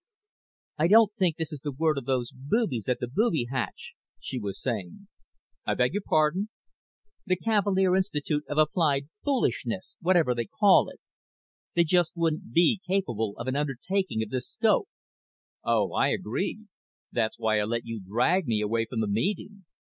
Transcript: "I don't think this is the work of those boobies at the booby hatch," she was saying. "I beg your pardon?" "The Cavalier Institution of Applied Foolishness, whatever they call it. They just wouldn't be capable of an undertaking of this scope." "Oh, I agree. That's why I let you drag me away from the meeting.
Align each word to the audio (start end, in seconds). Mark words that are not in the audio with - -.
"I 0.79 0.87
don't 0.87 1.13
think 1.13 1.35
this 1.37 1.53
is 1.53 1.59
the 1.59 1.71
work 1.71 1.95
of 1.95 2.05
those 2.05 2.31
boobies 2.33 2.89
at 2.89 2.99
the 2.99 3.07
booby 3.07 3.45
hatch," 3.51 3.93
she 4.19 4.39
was 4.39 4.59
saying. 4.59 5.07
"I 5.63 5.75
beg 5.75 5.93
your 5.93 6.01
pardon?" 6.03 6.49
"The 7.27 7.35
Cavalier 7.35 7.95
Institution 7.95 8.41
of 8.49 8.57
Applied 8.57 9.09
Foolishness, 9.23 9.93
whatever 10.01 10.33
they 10.33 10.45
call 10.45 10.89
it. 10.89 10.99
They 11.75 11.83
just 11.83 12.13
wouldn't 12.15 12.51
be 12.51 12.81
capable 12.87 13.35
of 13.37 13.45
an 13.45 13.55
undertaking 13.55 14.23
of 14.23 14.31
this 14.31 14.49
scope." 14.49 14.89
"Oh, 15.63 15.93
I 15.93 16.07
agree. 16.07 16.65
That's 17.11 17.37
why 17.37 17.59
I 17.59 17.65
let 17.65 17.85
you 17.85 18.01
drag 18.03 18.47
me 18.47 18.59
away 18.59 18.87
from 18.89 19.01
the 19.01 19.07
meeting. 19.07 19.65